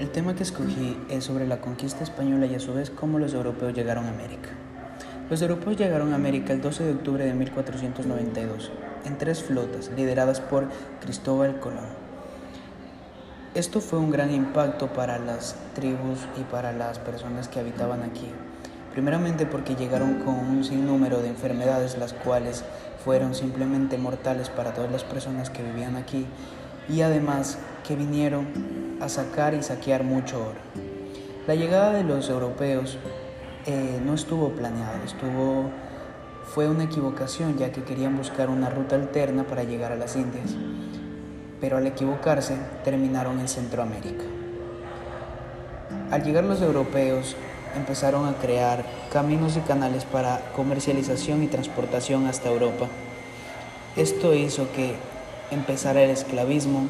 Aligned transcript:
El 0.00 0.08
tema 0.08 0.34
que 0.34 0.44
escogí 0.44 0.96
es 1.10 1.24
sobre 1.24 1.46
la 1.46 1.60
conquista 1.60 2.02
española 2.02 2.46
y 2.46 2.54
a 2.54 2.58
su 2.58 2.72
vez 2.72 2.88
cómo 2.88 3.18
los 3.18 3.34
europeos 3.34 3.74
llegaron 3.74 4.06
a 4.06 4.08
América. 4.08 4.48
Los 5.28 5.42
europeos 5.42 5.76
llegaron 5.76 6.14
a 6.14 6.16
América 6.16 6.54
el 6.54 6.62
12 6.62 6.84
de 6.84 6.92
octubre 6.92 7.22
de 7.22 7.34
1492 7.34 8.72
en 9.04 9.18
tres 9.18 9.42
flotas 9.42 9.90
lideradas 9.94 10.40
por 10.40 10.68
Cristóbal 11.02 11.60
Colón. 11.60 11.84
Esto 13.54 13.82
fue 13.82 13.98
un 13.98 14.10
gran 14.10 14.32
impacto 14.32 14.86
para 14.86 15.18
las 15.18 15.54
tribus 15.74 16.20
y 16.40 16.44
para 16.44 16.72
las 16.72 16.98
personas 16.98 17.48
que 17.48 17.60
habitaban 17.60 18.02
aquí. 18.02 18.28
Primeramente 18.92 19.44
porque 19.44 19.76
llegaron 19.76 20.20
con 20.20 20.34
un 20.34 20.64
sinnúmero 20.64 21.20
de 21.20 21.28
enfermedades 21.28 21.98
las 21.98 22.14
cuales 22.14 22.64
fueron 23.04 23.34
simplemente 23.34 23.98
mortales 23.98 24.48
para 24.48 24.72
todas 24.72 24.90
las 24.90 25.04
personas 25.04 25.50
que 25.50 25.62
vivían 25.62 25.96
aquí 25.96 26.24
y 26.88 27.02
además 27.02 27.58
que 27.90 27.96
vinieron 27.96 28.46
a 29.00 29.08
sacar 29.08 29.52
y 29.54 29.64
saquear 29.64 30.04
mucho 30.04 30.38
oro. 30.38 30.60
La 31.48 31.56
llegada 31.56 31.92
de 31.92 32.04
los 32.04 32.30
europeos 32.30 32.98
eh, 33.66 34.00
no 34.06 34.14
estuvo 34.14 34.50
planeada, 34.50 35.02
estuvo, 35.04 35.70
fue 36.54 36.68
una 36.68 36.84
equivocación 36.84 37.58
ya 37.58 37.72
que 37.72 37.82
querían 37.82 38.16
buscar 38.16 38.48
una 38.48 38.70
ruta 38.70 38.94
alterna 38.94 39.42
para 39.42 39.64
llegar 39.64 39.90
a 39.90 39.96
las 39.96 40.14
Indias 40.14 40.54
pero 41.60 41.76
al 41.76 41.86
equivocarse 41.86 42.56
terminaron 42.84 43.38
en 43.38 43.48
Centroamérica. 43.48 44.24
Al 46.10 46.24
llegar 46.24 46.44
los 46.44 46.62
europeos 46.62 47.36
empezaron 47.76 48.26
a 48.26 48.34
crear 48.34 48.84
caminos 49.12 49.56
y 49.56 49.60
canales 49.60 50.04
para 50.04 50.40
comercialización 50.56 51.42
y 51.42 51.48
transportación 51.48 52.26
hasta 52.26 52.48
Europa. 52.48 52.86
Esto 53.96 54.34
hizo 54.34 54.72
que 54.72 54.94
empezara 55.50 56.02
el 56.02 56.10
esclavismo, 56.10 56.86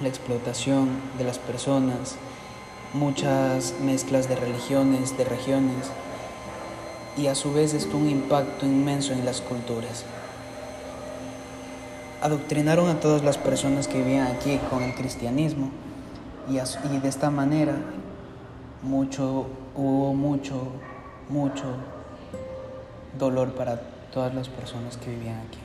la 0.00 0.08
explotación 0.08 0.88
de 1.18 1.24
las 1.24 1.38
personas, 1.38 2.16
muchas 2.92 3.74
mezclas 3.80 4.28
de 4.28 4.36
religiones, 4.36 5.16
de 5.16 5.24
regiones, 5.24 5.90
y 7.16 7.28
a 7.28 7.34
su 7.34 7.52
vez 7.52 7.74
esto 7.74 7.96
un 7.96 8.08
impacto 8.08 8.66
inmenso 8.66 9.12
en 9.12 9.24
las 9.24 9.40
culturas 9.40 10.04
adoctrinaron 12.26 12.88
a 12.88 12.98
todas 12.98 13.22
las 13.22 13.38
personas 13.38 13.88
que 13.88 13.98
vivían 13.98 14.26
aquí 14.26 14.58
con 14.70 14.82
el 14.82 14.94
cristianismo 14.94 15.70
y, 16.48 16.56
y 16.56 16.98
de 16.98 17.08
esta 17.08 17.30
manera 17.30 17.76
mucho, 18.82 19.46
hubo 19.76 20.14
mucho, 20.14 20.60
mucho 21.28 21.64
dolor 23.18 23.52
para 23.54 23.80
todas 24.12 24.34
las 24.34 24.48
personas 24.48 24.96
que 24.96 25.10
vivían 25.10 25.38
aquí. 25.40 25.58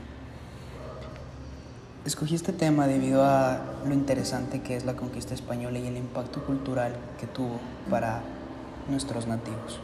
Escogí 2.04 2.34
este 2.34 2.52
tema 2.52 2.88
debido 2.88 3.24
a 3.24 3.62
lo 3.86 3.94
interesante 3.94 4.62
que 4.64 4.76
es 4.76 4.86
la 4.86 4.96
conquista 4.96 5.36
española 5.36 5.78
y 5.78 5.86
el 5.86 5.98
impacto 5.98 6.44
cultural 6.44 6.96
que 7.20 7.28
tuvo 7.28 7.60
para 7.92 8.22
nuestros 8.90 9.28
nativos. 9.28 9.80